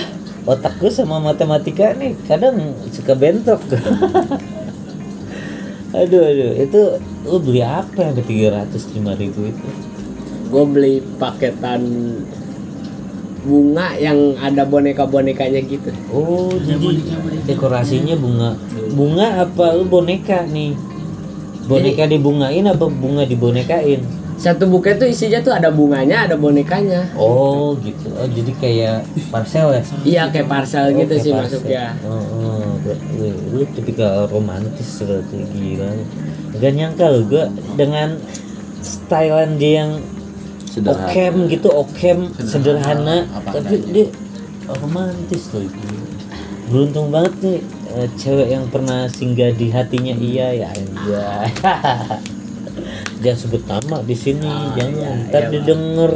otak 0.49 0.80
gue 0.80 0.88
sama 0.88 1.21
matematika 1.21 1.92
nih 1.92 2.16
kadang 2.25 2.73
suka 2.88 3.12
bentrok. 3.12 3.61
Aduh 5.88 6.21
aduh 6.21 6.52
itu 6.52 6.80
lu 7.25 7.40
beli 7.40 7.64
apa 7.64 7.97
yang 7.97 8.14
ke 8.21 8.25
tiga 8.28 8.61
ratus 8.61 8.92
lima 8.92 9.16
ribu 9.16 9.49
itu? 9.49 9.68
Gue 10.52 10.64
beli 10.68 10.95
paketan 11.16 11.80
bunga 13.40 13.97
yang 13.97 14.37
ada 14.37 14.68
boneka-bonekanya 14.68 15.64
gitu. 15.64 15.88
Oh 16.12 16.52
jadi 16.61 17.00
dekorasinya 17.49 18.21
bunga. 18.21 18.61
Bunga 18.92 19.49
apa? 19.49 19.80
Lu 19.80 19.88
boneka 19.88 20.45
nih. 20.45 20.76
Boneka 21.64 22.04
dibungain 22.04 22.68
apa 22.68 22.85
bunga 22.85 23.25
dibonekain 23.25 24.28
satu 24.38 24.71
buket 24.71 24.97
tuh 24.97 25.11
isinya 25.11 25.42
tuh 25.42 25.50
ada 25.50 25.66
bunganya 25.68 26.30
ada 26.30 26.38
bonekanya 26.38 27.11
oh 27.18 27.75
gitu 27.83 28.07
oh 28.14 28.28
jadi 28.30 28.52
kayak 28.57 28.97
parcel 29.28 29.75
ya 29.75 29.83
iya 30.07 30.23
kayak 30.30 30.47
parcel 30.47 30.95
gitu 30.95 31.11
Oke, 31.11 31.23
sih 31.26 31.33
parcel. 31.35 31.59
masuknya 31.59 31.85
Oh, 32.07 32.23
oh. 32.23 32.64
Wih, 33.18 33.35
lu 33.52 33.66
tipikal 33.75 34.25
romantis 34.30 35.02
berarti 35.02 35.45
gila. 35.52 35.92
Gak 36.57 36.73
nyangka 36.73 37.04
lu 37.12 37.21
gua 37.28 37.45
dengan 37.76 38.16
stylean 38.80 39.59
dia 39.59 39.85
yang 39.85 39.92
Sederhana. 40.64 41.04
okem 41.04 41.35
gitu, 41.50 41.68
okem 41.68 42.18
sederhana, 42.38 43.26
apa 43.28 43.59
tapi 43.59 43.83
adanya. 43.83 43.92
dia 43.92 44.07
romantis 44.71 45.42
loh 45.52 45.66
gila. 45.66 46.07
Beruntung 46.71 47.07
banget 47.11 47.35
nih 47.42 47.59
eh, 47.92 48.09
cewek 48.16 48.49
yang 48.49 48.64
pernah 48.71 49.04
singgah 49.11 49.52
di 49.52 49.68
hatinya 49.68 50.14
iya 50.14 50.47
ya 50.54 50.66
anjay. 50.71 51.50
Jangan 53.19 53.39
sebut 53.39 53.63
nama 53.67 53.97
di 54.07 54.15
sini, 54.15 54.47
jangan. 54.79 55.17
Ntar 55.27 55.43
didengar. 55.51 56.13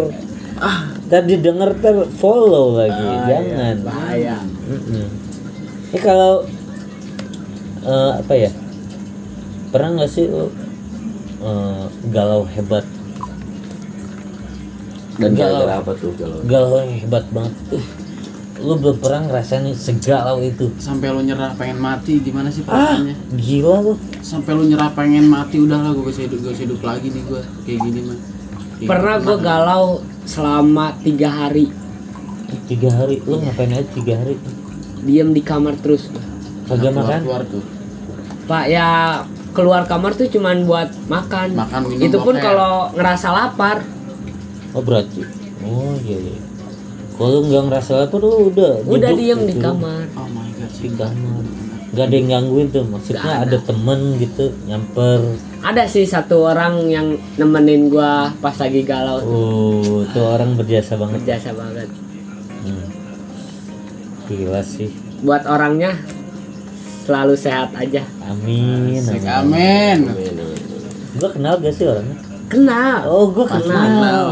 Ntar 1.10 1.22
didengar 1.26 1.70
ter 1.82 1.96
follow 2.16 2.78
lagi, 2.78 3.08
jangan. 3.26 3.74
bahaya 3.82 4.38
Mm-mm. 4.70 5.06
Ini 5.92 5.98
kalau 6.00 6.46
eh, 7.82 8.12
apa 8.22 8.32
ya? 8.38 8.50
Pernah 9.74 9.88
nggak 9.98 10.10
sih 10.10 10.30
lo 10.30 10.48
eh, 11.42 11.84
galau 12.14 12.46
hebat? 12.46 12.86
Dan 15.20 15.36
Galau. 15.36 15.66
gara-gara 15.68 15.74
apa 15.82 15.92
tuh? 15.98 16.12
Galau 16.48 16.80
yang 16.80 16.96
hebat 17.04 17.24
banget. 17.34 17.52
Uh, 17.68 17.84
lu 18.62 18.74
belum 18.74 18.96
pernah 18.96 19.20
ngerasain 19.24 19.66
segalau 19.72 20.38
itu. 20.38 20.70
sampai 20.76 21.10
lu 21.10 21.20
nyerah 21.20 21.50
pengen 21.52 21.76
mati 21.76 22.18
gimana 22.18 22.46
sih 22.46 22.62
Ah, 22.62 22.94
perasaannya 22.94 23.14
gila 23.34 23.74
lu. 23.80 23.92
sampai 24.20 24.52
lu 24.52 24.64
nyerah 24.64 24.90
pengen 24.90 25.26
mati 25.26 25.56
udahlah 25.58 25.90
gue 25.90 26.04
bisa 26.04 26.22
hidup 26.22 26.38
gue 26.40 26.54
hidup 26.56 26.80
lagi 26.80 27.06
nih 27.08 27.22
gue 27.22 27.42
kayak 27.64 27.78
gini 27.80 28.00
mah 28.02 28.18
Kayak 28.74 28.88
pernah 28.88 29.16
gue 29.20 29.36
galau 29.38 29.86
selama 30.24 30.86
tiga 31.00 31.28
hari 31.28 31.66
Tiga 32.62 32.90
hari, 32.92 33.16
lu 33.20 33.36
ngapain 33.38 33.70
aja 33.70 33.88
tiga 33.90 34.14
hari? 34.14 34.36
diem 35.00 35.30
di 35.30 35.40
kamar 35.40 35.74
terus. 35.76 36.06
Kagak 36.62 36.90
keluar 36.90 37.02
makan? 37.02 37.20
keluar 37.20 37.42
tuh 37.44 37.62
pak 38.42 38.64
ya 38.66 38.88
keluar 39.50 39.82
kamar 39.84 40.12
tuh 40.12 40.26
cuman 40.26 40.62
buat 40.62 40.90
makan 41.06 41.54
Makan, 41.54 41.80
minum, 41.86 42.02
itu 42.02 42.18
pun 42.18 42.34
kalau 42.36 42.90
ngerasa 42.92 43.28
lapar 43.28 43.82
Oh 44.70 44.80
berarti. 44.80 45.20
Oh 45.60 45.92
iya 46.00 46.16
iya. 46.18 46.36
Kalau 47.22 47.38
nggak 47.40 47.62
ngerasa 47.64 47.92
lapar 47.96 48.18
lu 48.20 48.50
udah 48.50 48.72
udah 48.82 48.98
duduk 49.08 49.16
diem 49.16 49.40
di 49.40 49.46
gitu. 49.48 49.62
kamar 49.62 50.02
oh 50.12 50.26
my 50.28 50.48
god 50.50 50.66
Di 50.66 50.76
sih 50.76 50.90
kamar. 50.92 51.42
Gak 51.92 52.08
ada 52.08 52.16
yang 52.16 52.28
gangguin 52.30 52.68
tuh. 52.68 52.84
Maksudnya 52.84 53.20
Nggak 53.20 53.40
ada 53.42 53.58
temen 53.62 54.00
gitu 54.16 54.44
nyamper. 54.64 55.20
ada 55.60 55.82
sih 55.84 56.02
satu 56.04 56.42
orang 56.42 56.88
yang 56.88 57.06
nemenin 57.36 57.86
gua 57.86 58.12
pas 58.34 58.56
lagi 58.56 58.82
galau 58.82 59.20
Oh, 59.20 60.00
tuh 60.08 60.24
orang 60.26 60.56
berjasa 60.56 60.96
banget. 60.96 61.20
berjasa 61.20 61.52
banget 61.52 61.88
Hmm. 62.58 62.86
Gila 64.24 64.62
sih. 64.62 64.90
buat 65.20 65.44
orangnya 65.44 65.94
selalu 67.02 67.34
sehat 67.34 67.70
aja 67.72 68.02
Amin. 68.24 68.98
Asik, 68.98 69.22
amin. 69.22 69.98
amin 70.04 70.38
Gua 71.12 71.28
kenal 71.28 71.58
gak 71.58 71.70
sih 71.72 71.84
orangnya? 71.84 72.16
kenal 72.48 72.98
Oh, 73.04 73.28
gua 73.28 73.44
kenal. 73.44 73.68
kenal 73.68 74.24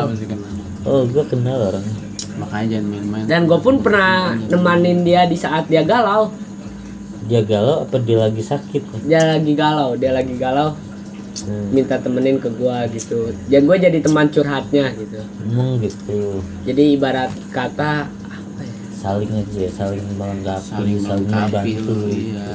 Oh, 0.82 1.02
gua 1.04 1.25
kenal 1.25 1.59
orangnya. 1.68 1.94
Makanya 2.40 2.66
jangan 2.73 2.87
main-main 2.88 3.25
dan 3.25 3.40
gue 3.44 3.59
pun 3.59 3.75
pernah 3.78 4.16
nemanin 4.49 5.00
dia 5.00 5.25
di 5.25 5.37
saat 5.37 5.64
dia 5.66 5.82
galau 5.82 6.32
Dia 7.23 7.40
galau 7.42 7.85
apa 7.85 8.00
dia 8.00 8.18
lagi 8.18 8.42
sakit? 8.42 8.82
dia 9.04 9.23
lagi 9.28 9.52
galau 9.54 9.94
dia 9.94 10.11
lagi 10.11 10.35
galau 10.35 10.73
Hmm. 11.40 11.73
minta 11.73 11.97
temenin 11.97 12.37
ke 12.37 12.50
gua 12.52 12.85
gitu 12.90 13.30
dan 13.47 13.62
gue 13.62 13.76
jadi 13.78 13.99
teman 13.99 14.28
curhatnya 14.28 14.92
gitu 14.92 15.23
Emang 15.40 15.78
gitu. 15.78 16.42
jadi 16.66 16.82
ibarat 16.92 17.30
kata 17.49 18.11
apa 18.11 18.61
ya? 18.61 18.75
Saling 18.92 19.30
aja, 19.30 19.56
ya, 19.56 19.70
saling 19.70 20.04
melengkapi, 20.11 20.61
saling 20.61 20.99
saling, 21.00 21.30
membantu. 21.30 21.87
lu 21.87 22.11
iya 22.11 22.49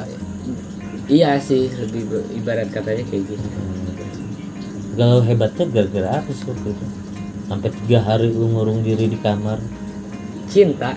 iya 1.07 1.31
sih 1.39 1.71
lebih 1.71 2.03
ibarat 2.35 2.67
katanya 2.69 3.03
kayak 3.07 3.23
gitu 3.25 3.47
Galau 4.93 5.19
hebatnya 5.19 5.65
gara-gara 5.65 6.09
apa 6.19 6.29
sih 6.29 6.45
waktu 6.45 6.69
itu? 6.69 6.85
Sampai 7.45 7.69
tiga 7.75 8.01
hari 8.01 8.29
lu 8.29 8.49
ngurung 8.49 8.81
diri 8.81 9.05
di 9.05 9.17
kamar. 9.17 9.61
cinta 10.45 10.93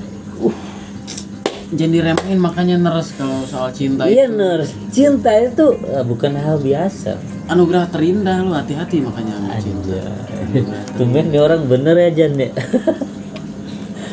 jangan 1.69 1.91
diremehin 1.91 2.39
makanya 2.39 2.77
neres 2.79 3.13
kalau 3.13 3.45
soal 3.45 3.69
cinta 3.71 4.05
Iya 4.05 4.25
itu. 4.25 4.35
nurse, 4.35 4.73
cinta 4.89 5.29
itu 5.35 5.67
eh, 5.85 6.01
bukan 6.01 6.33
hal 6.33 6.57
biasa. 6.59 7.17
anugerah 7.47 7.89
terindah 7.89 8.41
lu 8.41 8.53
hati-hati 8.53 9.01
makanya 9.01 9.37
sama 9.37 9.57
cinta 9.59 10.01
Tumben 10.97 11.29
nih 11.29 11.41
orang 11.41 11.65
bener 11.65 11.97
ya 11.99 12.11
Jan 12.15 12.33
ya. 12.37 12.51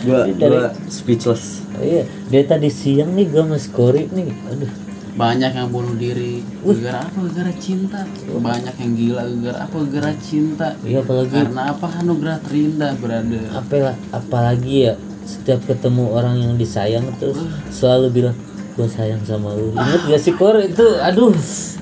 Gua 0.02 0.20
gua 0.30 0.72
speechless. 0.88 1.64
iya 1.78 2.04
dia 2.26 2.44
tadi 2.44 2.68
siang 2.68 3.12
nih 3.12 3.26
gue 3.26 3.44
mas 3.44 3.68
Kori 3.68 4.08
nih 4.08 4.32
aduh 4.46 4.72
banyak 5.16 5.52
yang 5.56 5.72
bunuh 5.72 5.96
diri. 5.96 6.44
Gara 6.84 7.08
apa? 7.08 7.20
Gara 7.32 7.54
cinta. 7.56 8.04
Banyak 8.28 8.76
yang 8.76 8.92
gila. 9.00 9.24
Gara 9.40 9.60
apa? 9.64 9.78
Gara 9.88 10.12
cinta. 10.20 10.68
Iya 10.84 11.00
apalagi. 11.02 11.32
Karena 11.32 11.62
apa? 11.72 11.88
Anugerah 12.04 12.38
terindah 12.44 12.92
berada 13.00 13.40
apa 13.56 13.96
apalagi 14.12 14.92
ya 14.92 14.94
setiap 15.26 15.64
ketemu 15.66 16.14
orang 16.14 16.38
yang 16.38 16.54
disayang 16.60 17.10
terus 17.18 17.42
selalu 17.74 18.08
bilang 18.14 18.36
gue 18.76 18.88
sayang 18.92 19.24
sama 19.24 19.56
lu. 19.56 19.72
Ingat 19.72 20.02
gak 20.12 20.22
sih 20.22 20.36
Kor? 20.36 20.60
Itu 20.60 21.00
aduh 21.00 21.32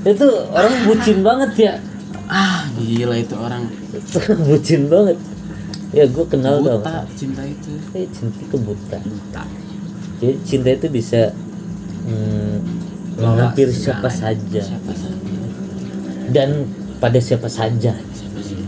itu 0.06 0.28
orang 0.54 0.74
bucin 0.86 1.20
banget 1.26 1.52
ya. 1.58 1.74
Ah 2.30 2.70
gila 2.78 3.18
itu 3.18 3.36
orang. 3.36 3.66
Bucin 4.48 4.90
banget. 4.90 5.18
Ya 5.94 6.06
gue 6.10 6.26
kenal 6.26 6.62
buta 6.62 7.06
cinta 7.18 7.42
itu. 7.46 7.74
Eh, 7.98 8.06
cinta 8.10 8.38
itu 8.42 8.58
buta. 8.62 8.98
Jadi 10.22 10.36
cinta 10.46 10.70
itu 10.74 10.88
bisa 10.90 11.34
mm, 12.06 12.83
menghampiri 13.18 13.74
siapa 13.74 14.10
saja. 14.10 14.62
Siapa 14.62 14.94
saja. 14.94 15.32
Dan 16.34 16.66
pada 16.98 17.20
siapa 17.20 17.50
saja. 17.52 17.94
Siapa 17.94 18.40
sih 18.42 18.62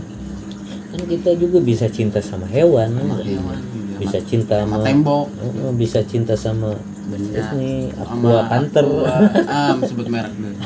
kan 0.96 1.02
kita 1.12 1.30
juga 1.36 1.60
bisa 1.60 1.86
cinta 1.92 2.24
sama 2.24 2.48
hewan. 2.48 2.96
Hewan 3.20 3.60
bisa 3.96 4.18
cinta 4.24 4.60
sama 4.60 4.76
sama 4.80 4.84
tembok. 4.84 5.26
Oh, 5.40 5.72
bisa 5.72 6.00
cinta 6.04 6.34
sama 6.36 6.76
Benda. 7.08 7.42
ini 7.56 7.88
aqua 7.96 8.44
panther. 8.48 8.84
ah 9.52 9.72
sebut 9.84 10.06
merek 10.08 10.32
dulu. 10.36 10.56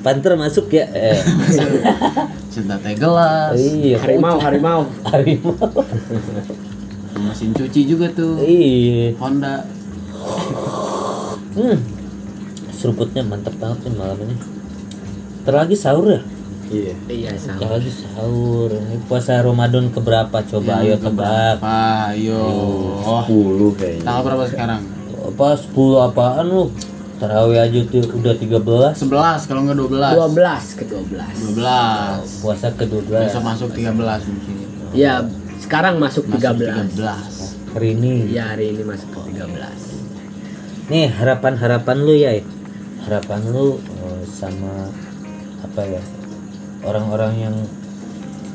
Panther 0.00 0.32
masuk 0.38 0.70
ya? 0.72 0.86
Eh. 1.12 1.18
Cinta 2.52 2.76
teh 2.84 2.92
gelas 2.92 3.56
iya 3.56 3.96
Harimau, 3.96 4.36
harimau. 4.38 4.80
harimau. 5.10 5.56
Mesin 7.16 7.50
cuci 7.56 7.86
juga 7.88 8.06
tuh. 8.12 8.38
Iya. 8.40 9.16
Honda. 9.18 9.64
Hmm. 11.52 11.76
Seruputnya 12.82 13.22
mantap 13.22 13.54
banget 13.62 13.86
nih 13.86 13.94
malam 13.94 14.18
ini. 14.26 14.36
Terlagi 15.46 15.76
sahur 15.78 16.10
ya? 16.10 16.20
Iya. 16.72 16.94
Iya, 17.06 17.30
sama. 17.38 17.58
terlagi 17.62 17.90
sahur. 17.94 18.70
Ini 18.74 18.96
puasa 19.06 19.38
Ramadan 19.38 19.86
keberapa? 19.94 20.36
Coba 20.42 20.82
ayo 20.82 20.98
tebak. 20.98 21.62
apa 21.62 22.10
yo 22.18 22.42
oh, 23.06 23.22
10 23.22 23.78
kayaknya. 23.78 24.02
tanggal 24.02 24.22
berapa 24.26 24.44
sekarang? 24.50 24.80
Apa 25.14 25.46
10 25.54 26.06
apaan 26.10 26.46
lu? 26.50 26.64
Tarawih 27.22 27.62
aja 27.62 27.80
tuh 27.86 28.02
udah 28.18 28.34
13 28.34 28.98
11 28.98 29.46
kalau 29.46 29.60
nggak 29.62 29.78
12 29.78 30.34
12 30.34 30.74
ke 30.74 30.84
12. 30.90 31.54
12 31.54 32.42
puasa 32.42 32.66
ke-12 32.74 33.14
besok 33.14 33.42
masuk 33.46 33.68
13 33.78 33.94
mungkin. 33.94 34.54
Ya, 34.90 35.22
sekarang 35.62 36.02
masuk 36.02 36.26
masuk 36.26 36.58
13. 36.58 36.98
13 36.98 37.78
hari 37.78 37.88
ini. 37.94 38.26
Ya, 38.34 38.50
hari 38.50 38.74
ini 38.74 38.82
masuk 38.82 39.06
ke 39.14 39.38
13. 39.38 40.90
nih 40.90 41.14
harapan-harapan 41.14 41.96
lu 42.02 42.10
ya 42.18 42.42
harapan 43.06 43.40
lu 43.50 43.78
eh, 43.78 44.24
sama 44.30 44.90
apa 45.62 45.82
ya 45.86 46.02
orang-orang 46.82 47.34
yang 47.38 47.56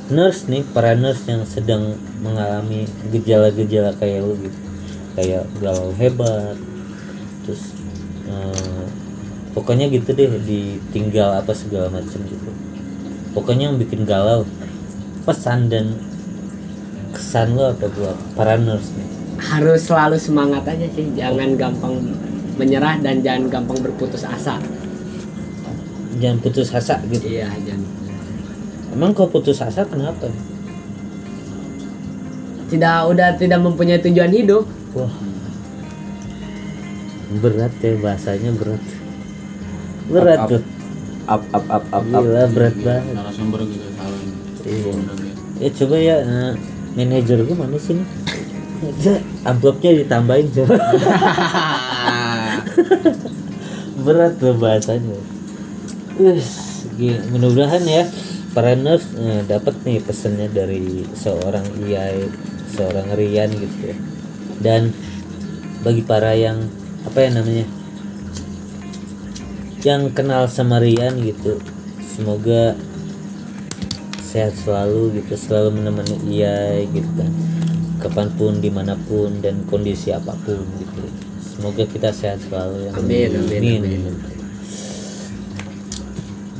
nurse 0.07 0.47
nih 0.47 0.63
para 0.71 0.95
nurse 0.95 1.27
yang 1.27 1.43
sedang 1.43 1.99
mengalami 2.23 2.87
gejala-gejala 3.11 3.95
kayak 3.99 4.23
lu 4.23 4.35
gitu. 4.39 4.59
Kayak 5.17 5.49
galau 5.57 5.91
hebat 5.97 6.55
terus 7.43 7.73
eh, 8.29 8.85
pokoknya 9.51 9.89
gitu 9.89 10.13
deh 10.13 10.29
ditinggal 10.43 11.41
apa 11.41 11.51
segala 11.51 11.91
macam 11.91 12.19
gitu. 12.23 12.51
Pokoknya 13.35 13.69
yang 13.73 13.77
bikin 13.77 14.07
galau 14.07 14.47
pesan 15.27 15.67
dan 15.67 15.99
kesan 17.11 17.57
lu 17.57 17.67
apa 17.67 17.89
buat 17.91 18.17
para 18.37 18.55
nurse 18.55 18.93
nih? 18.95 19.07
Harus 19.37 19.85
selalu 19.85 20.17
semangat 20.17 20.65
aja 20.65 20.87
sih, 20.97 21.13
jangan 21.13 21.53
gampang 21.53 21.93
menyerah 22.57 22.97
dan 22.97 23.21
jangan 23.21 23.47
gampang 23.47 23.79
berputus 23.81 24.21
asa. 24.21 24.57
jangan 26.17 26.37
putus 26.39 26.69
asa 26.69 26.97
gitu 27.05 27.21
Iya, 27.23 27.45
jangan. 27.61 27.85
Emang 28.89 29.13
kau 29.13 29.25
putus 29.25 29.61
asa 29.61 29.85
kenapa? 29.85 30.25
Tidak 32.67 32.97
udah 33.05 33.37
tidak 33.37 33.61
mempunyai 33.61 34.01
tujuan 34.01 34.27
hidup. 34.29 34.65
Wah. 34.91 35.13
Berat 37.37 37.73
ya 37.77 37.93
bahasanya 37.95 38.51
berat. 38.51 38.81
Berat 40.07 40.39
Up, 40.39 40.43
up. 40.43 40.49
tuh. 40.49 40.61
Up 41.27 41.43
up 41.51 41.65
up 41.67 41.85
up 41.87 42.05
up. 42.07 42.23
Gila 42.23 42.43
berat 42.49 42.75
banget. 42.77 43.13
narasumber 43.13 43.59
juga 43.61 43.87
salah 43.93 44.19
ini 44.19 44.35
Iya. 44.65 44.93
Ya 45.57 45.69
coba 45.71 45.95
ya 45.97 46.15
eh, 46.19 46.51
manajer 46.93 47.37
gue 47.41 47.53
mana 47.53 47.77
sih 47.77 47.93
nih? 47.93 48.07
Ya, 48.77 49.17
amplopnya 49.43 49.89
ditambahin 49.95 50.53
coba. 50.53 50.77
berat 54.03 54.37
tuh 54.37 54.55
bahasanya. 54.57 55.17
Gila. 56.17 57.21
mudah-mudahan 57.29 57.83
ya 57.85 58.03
para 58.57 58.73
nurse 58.73 59.13
eh, 59.21 59.45
dapat 59.45 59.77
nih 59.85 60.01
pesannya 60.01 60.49
dari 60.49 61.05
seorang 61.13 61.61
Iyai, 61.85 62.25
seorang 62.73 63.13
Rian 63.13 63.53
gitu 63.53 63.93
ya. 63.93 63.97
Dan 64.57 64.89
bagi 65.85 66.01
para 66.01 66.33
yang 66.33 66.65
apa 67.05 67.17
ya 67.21 67.29
namanya? 67.37 67.65
Yang 69.85 70.01
kenal 70.17 70.49
sama 70.49 70.81
Rian 70.81 71.21
gitu. 71.21 71.61
Semoga 72.01 72.73
sehat 74.25 74.57
selalu 74.57 75.21
gitu, 75.21 75.37
selalu 75.37 75.77
menemani 75.77 76.17
Iyai 76.25 76.89
gitu 76.89 77.09
kan. 77.13 77.31
Kapan 78.01 78.27
pun, 78.33 78.57
di 78.57 78.73
mana 78.73 78.97
pun 78.97 79.37
dan 79.37 79.65
kondisi 79.69 80.09
apa 80.09 80.33
pun 80.33 80.65
gitu. 80.81 81.01
Semoga 81.57 81.83
kita 81.89 82.13
sehat 82.13 82.37
selalu 82.45 82.85
ya. 82.85 82.91
Amin, 82.93 83.29
amin, 83.33 83.81
amin. 83.81 84.15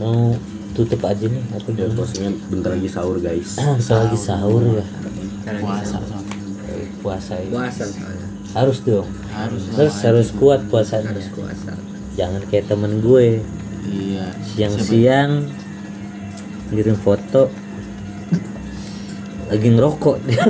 Mau 0.02 0.34
tutup 0.74 1.02
aja 1.06 1.26
nih 1.26 1.42
apa 1.54 1.70
Ya, 1.74 1.86
bosnya 1.94 2.30
bentar 2.50 2.74
lagi 2.74 2.90
sahur 2.90 3.22
guys. 3.22 3.62
Ah, 3.62 3.78
bentar 3.78 4.10
lagi 4.10 4.18
sahur 4.18 4.62
ya. 4.66 4.86
puasa 5.62 5.98
Puasa 7.06 7.34
ya. 7.38 7.50
Puasa. 7.54 7.84
Harus 8.58 8.78
dong. 8.82 9.06
harus. 9.30 9.62
Terus 9.70 9.96
harus 10.02 10.28
kuat 10.34 10.66
puasanya. 10.66 11.14
Harus 11.14 11.30
puasa. 11.30 11.78
Jangan 12.18 12.42
kayak 12.50 12.66
temen 12.66 12.98
gue 12.98 13.46
iya 13.88 14.34
siang-siang 14.44 15.48
ngirim 16.74 16.98
foto 17.00 17.48
lagi 19.48 19.68
ngerokok 19.72 20.18
dia. 20.28 20.44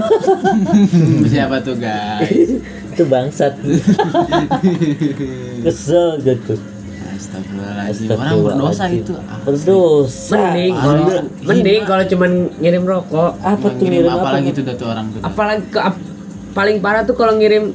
siapa 1.36 1.62
tuh 1.62 1.78
guys 1.78 2.50
itu 2.98 3.06
bangsat. 3.06 3.54
Kesel 5.64 6.08
gitu 6.22 6.54
Astagfirullahaladzim. 7.18 8.08
Orang 8.14 8.38
berdosa 8.46 8.86
itu. 8.94 9.14
Ah. 9.18 9.42
berdosa. 9.42 10.38
Mending 10.38 10.74
kalau 10.74 11.06
mending 11.42 11.82
kalau 11.84 12.04
cuman 12.06 12.32
ngirim 12.58 12.84
rokok. 12.86 13.32
apa 13.42 13.66
tuh 13.74 13.84
ngirim 13.86 14.06
ngirim 14.06 14.14
apa 14.14 14.30
lagi 14.38 14.50
tuh? 14.54 14.62
dah 14.62 14.76
tuh 14.78 14.88
orang 14.88 15.06
tuh. 15.10 15.20
Apalagi 15.26 15.64
ke, 15.70 15.80
ap- 15.82 16.06
paling 16.54 16.78
parah 16.78 17.02
tuh 17.06 17.16
kalau 17.18 17.34
ngirim 17.38 17.74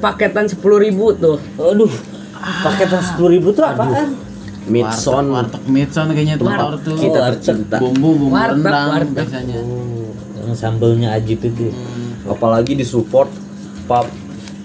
paketan 0.00 0.46
10.000 0.46 0.84
ribu 0.84 1.04
tuh. 1.16 1.36
aduh. 1.56 1.92
Paketan 2.38 3.02
sepuluh 3.02 3.34
ribu 3.34 3.50
tuh 3.50 3.66
apaan? 3.66 4.14
Midson. 4.68 5.32
warteg 5.32 5.64
midson 5.66 6.06
kayaknya 6.12 6.36
tuh 6.36 6.46
War- 6.46 6.76
tuh. 6.78 6.94
Kita 6.94 7.34
tercinta. 7.34 7.76
bumbu 7.80 8.14
bumbu 8.14 8.26
Warteg, 8.30 8.62
rendang 8.62 8.88
warteg. 8.94 9.26
biasanya. 9.26 9.58
Oh, 9.64 10.12
yang 10.44 10.54
sambelnya 10.54 11.08
ajib 11.16 11.40
itu. 11.40 11.72
Hmm, 11.72 12.30
Apalagi 12.30 12.76
disupport 12.76 13.32
pub 13.88 14.06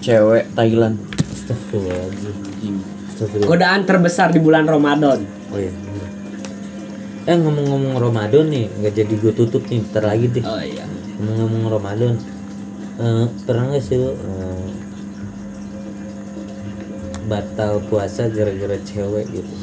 cewek 0.04 0.44
Thailand. 0.52 1.00
Astagfirullahaladzim. 1.32 2.76
Godaan 3.48 3.88
terbesar 3.88 4.28
di 4.36 4.40
bulan 4.42 4.68
Ramadan. 4.68 5.24
Oh 5.48 5.56
iya. 5.56 5.72
Eh 7.24 7.36
ngomong-ngomong 7.40 7.96
Ramadan 7.96 8.52
nih, 8.52 8.68
nggak 8.68 8.92
jadi 9.00 9.14
gue 9.16 9.32
tutup 9.32 9.64
nih, 9.64 9.80
ntar 9.88 10.04
lagi 10.04 10.28
deh. 10.28 10.44
Oh 10.44 10.60
iya. 10.60 10.84
Ngomong-ngomong 11.16 11.64
Ramadan, 11.72 12.12
eh, 13.00 13.24
pernah 13.48 13.64
nggak 13.72 13.80
sih 13.80 13.96
lo 13.96 14.12
eh, 14.12 14.68
batal 17.24 17.80
puasa 17.88 18.28
gara-gara 18.28 18.76
cewek 18.84 19.24
gitu? 19.32 19.54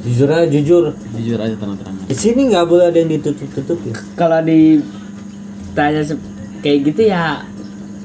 Jujur 0.00 0.28
aja, 0.32 0.46
jujur. 0.48 0.84
jujur 1.12 1.36
aja 1.36 1.52
terang-terangan 1.60 2.08
Di 2.08 2.16
sini 2.16 2.48
nggak 2.48 2.64
boleh 2.64 2.88
ada 2.88 2.98
yang 3.02 3.10
ditutup-tutupin. 3.10 3.92
Kalau 4.16 4.40
ditanya 4.40 6.00
se- 6.06 6.22
kayak 6.62 6.78
gitu 6.88 7.10
ya 7.10 7.44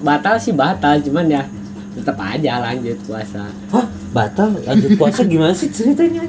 batal 0.05 0.37
sih 0.37 0.53
batal, 0.53 1.01
cuman 1.01 1.25
ya 1.27 1.41
tetap 1.91 2.13
aja 2.15 2.61
lanjut 2.61 2.93
puasa. 3.03 3.49
Hah? 3.71 3.85
Batal? 4.13 4.53
Lanjut 4.61 4.93
puasa 4.95 5.25
gimana 5.25 5.51
sih 5.51 5.67
ceritanya? 5.67 6.21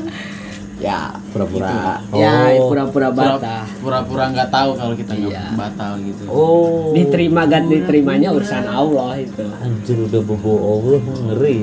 Ya, 0.77 1.09
pura-pura. 1.33 2.05
Ya 2.13 2.53
Oh. 2.55 2.69
pura-pura 2.69 3.09
Pura- 3.09 3.37
batal. 3.37 3.65
pura-pura 3.81 4.25
nggak 4.29 4.49
tahu 4.51 4.71
kalau 4.75 4.93
kita 4.93 5.13
nggak 5.15 5.33
Iya. 5.33 5.57
batal 5.57 5.93
gitu 5.99 6.23
Oh. 6.27 6.93
Diterima 6.93 7.45
gak 7.45 7.65
diterimanya 7.67 8.29
urusan 8.31 8.61
Allah 8.63 9.17
itu. 9.17 9.41
Anjir 9.57 9.97
udah 10.03 10.21
bobo 10.21 10.53
Allah 10.53 11.01
ngeri. 11.01 11.57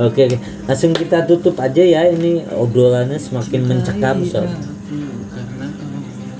Oke 0.00 0.22
oke, 0.22 0.36
langsung 0.64 0.94
kita 0.94 1.26
tutup 1.26 1.58
aja 1.58 1.82
ya 1.82 2.06
ini 2.06 2.46
obrolannya 2.48 3.18
semakin 3.18 3.60
mencekam 3.64 4.22
karena 4.22 4.54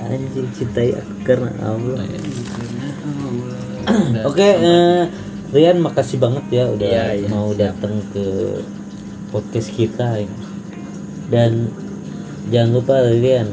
Anjir 0.01 0.47
cintai 0.55 0.91
aku 0.93 1.13
karena 1.25 1.51
Allah. 1.61 1.99
Karena 3.91 3.99
Allah 3.99 4.11
Udah. 4.11 4.23
Oke, 4.31 4.49
eh, 4.49 5.03
Rian 5.51 5.83
makasih 5.83 6.23
banget 6.23 6.45
ya 6.55 6.65
udah 6.71 6.87
Iya, 6.87 7.07
iya, 7.19 7.27
mau 7.27 7.51
datang 7.51 7.99
ke 8.15 8.27
podcast 9.35 9.69
kita 9.75 10.23
ini. 10.23 10.39
Dan 11.27 11.75
jangan 12.55 12.71
lupa 12.79 13.03
Rian 13.03 13.51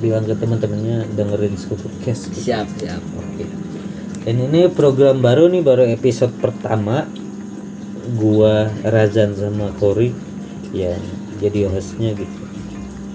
bilang 0.00 0.24
ke 0.24 0.32
teman-temannya 0.36 1.08
dengerin 1.16 1.56
Scoop 1.56 1.80
Podcast. 1.80 2.32
siap 2.32 2.68
siap 2.76 3.00
Oke. 3.20 3.44
Dan 4.24 4.48
ini 4.48 4.72
program 4.72 5.20
baru 5.20 5.52
nih, 5.52 5.60
baru 5.60 5.84
episode 5.92 6.32
pertama. 6.40 7.04
Gua 8.16 8.68
Razan 8.84 9.32
sama 9.32 9.72
Kori 9.80 10.12
yang 10.76 11.00
jadi 11.40 11.68
hostnya 11.72 12.12
gitu. 12.12 12.40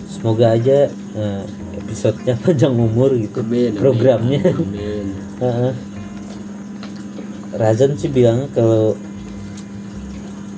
Semoga 0.09 0.57
aja 0.57 0.89
eh, 0.93 1.43
episodenya 1.77 2.37
panjang 2.45 2.73
umur 2.73 3.13
gitu. 3.17 3.41
Amin, 3.41 3.73
amin. 3.73 3.81
Programnya. 3.81 4.41
amin. 4.53 5.73
Razan 7.55 7.97
sih 7.97 8.11
bilang 8.13 8.45
kalau 8.53 8.93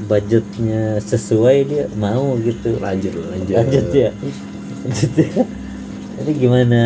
budgetnya 0.10 1.00
sesuai 1.00 1.58
dia 1.70 1.86
mau 1.96 2.36
gitu. 2.42 2.76
lanjut 2.82 3.14
lanjut 3.16 3.56
Lanjut 3.56 3.88
ya. 3.96 4.12
Lanjut 4.84 5.12
ya. 5.16 5.32
Jadi 6.22 6.32
gimana 6.38 6.82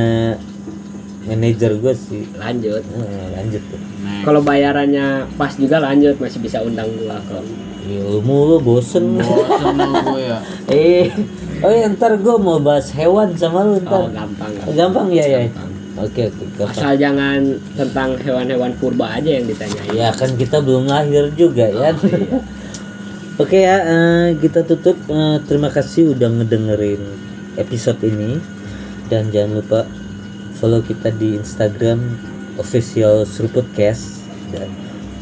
manajer 1.26 1.72
gue 1.82 1.94
sih 1.98 2.30
lanjut 2.38 2.86
Eh, 2.86 3.28
lanjut 3.34 3.63
tuh. 3.65 3.82
Kalau 4.22 4.41
bayarannya 4.46 5.26
pas 5.38 5.50
juga 5.58 5.82
lanjut 5.82 6.22
masih 6.22 6.39
bisa 6.41 6.62
undang 6.62 6.86
gua 7.02 7.18
kalau 7.26 7.46
ilmu 7.86 8.38
lu 8.54 8.58
bosen. 8.62 9.18
Bosen 9.18 9.74
lu 9.74 9.94
gue 10.13 10.22
ya. 10.22 10.38
eh 10.74 11.10
oh 11.65 11.72
ya 11.74 11.89
ntar 11.94 12.18
gue 12.22 12.36
mau 12.38 12.62
bahas 12.62 12.94
hewan 12.94 13.34
sama 13.34 13.65
lu 13.65 13.82
ntar 13.82 14.06
oh 14.06 14.10
gampang 14.13 14.52
gampang 14.76 15.08
ya 15.13 15.26
ya 15.26 15.39
oke 15.99 16.21
oke 16.31 16.43
gampang 16.55 16.69
asal 16.71 16.93
jangan 16.95 17.39
tentang 17.75 18.10
hewan-hewan 18.19 18.71
purba 18.79 19.15
aja 19.15 19.39
yang 19.39 19.45
ditanyain. 19.47 19.91
Ya 19.95 20.10
kan 20.12 20.36
kita 20.36 20.60
belum 20.60 20.88
lahir 20.88 21.31
juga 21.36 21.67
ya. 21.67 21.91
Iya. 21.95 22.39
oke 23.41 23.58
ya 23.58 23.77
eh, 23.84 24.27
kita 24.39 24.67
tutup. 24.67 24.97
Eh, 25.08 25.38
terima 25.47 25.71
kasih 25.71 26.15
udah 26.15 26.29
ngedengerin 26.41 27.01
episode 27.55 27.99
ini. 28.03 28.39
Dan 29.05 29.29
jangan 29.29 29.62
lupa 29.62 29.86
follow 30.58 30.81
kita 30.81 31.13
di 31.13 31.38
Instagram 31.38 32.17
official 32.58 33.21
Seruputcast 33.29 34.25
dan 34.49 34.65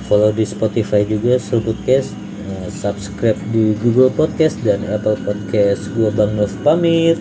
follow 0.07 0.31
di 0.31 0.47
Spotify 0.47 1.03
juga 1.03 1.35
Seruputcast 1.35 2.23
Eh, 2.43 2.69
subscribe 2.75 3.39
di 3.55 3.71
Google 3.79 4.11
Podcast 4.11 4.59
dan 4.67 4.83
Apple 4.91 5.15
Podcast. 5.23 5.87
Gua 5.95 6.11
Bang 6.11 6.35
Nov 6.35 6.51
pamit 6.59 7.15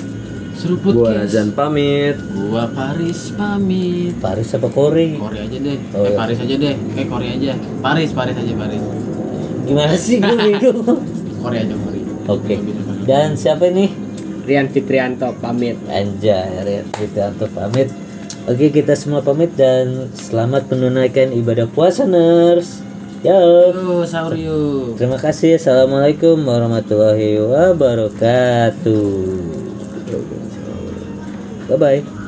Seruput 0.57 0.93
gua 0.95 1.25
pamit 1.57 2.17
Gua 2.33 2.65
Paris 2.71 3.33
pamit. 3.35 4.13
Paris 4.21 4.49
apa 4.53 4.69
Kori 4.69 5.17
Kori 5.17 5.39
aja 5.41 5.59
deh. 5.59 5.79
Oh, 5.97 6.05
eh 6.05 6.13
iya. 6.13 6.19
Paris 6.19 6.39
aja 6.41 6.55
deh. 6.61 6.75
Eh 6.77 7.07
Kori 7.09 7.27
aja. 7.33 7.53
Paris, 7.81 8.11
Paris 8.13 8.37
aja 8.37 8.53
Paris. 8.57 8.83
gimana 9.63 9.95
sih 9.95 10.19
gue 10.19 10.37
bingung 10.37 10.83
Kori 11.41 11.57
aja 11.63 11.75
Kori. 11.75 12.01
oke 12.29 12.55
Kori. 12.59 13.03
dan 13.07 13.39
siapa 13.39 13.71
ini 13.71 13.87
Rian 14.43 14.67
Fitrianto 14.69 15.31
pamit 15.39 15.79
Anjay, 15.87 16.67
Rian 16.67 16.87
Fitrianto 16.91 17.47
pamit. 17.55 17.89
Oke, 18.43 18.75
kita 18.75 18.99
semua 18.99 19.23
pamit 19.23 19.55
dan 19.55 20.11
selamat 20.19 20.67
menunaikan 20.67 21.31
ibadah 21.31 21.71
puasa, 21.71 22.11
nurse. 22.11 22.83
Yo. 23.23 23.71
Yo, 23.71 24.03
sahur 24.03 24.35
yuk. 24.35 24.99
Terima 24.99 25.15
kasih. 25.15 25.63
Assalamualaikum 25.63 26.43
warahmatullahi 26.43 27.39
wabarakatuh. 27.39 28.91
Bye-bye. 31.77 32.22